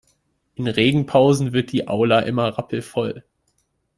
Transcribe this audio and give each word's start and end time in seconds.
In 0.55 0.67
Regenpausen 0.67 1.53
wird 1.53 1.71
die 1.71 1.87
Aula 1.87 2.21
immer 2.21 2.57
rappelvoll. 2.57 3.23